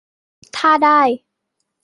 [0.57, 1.01] -ถ้าได้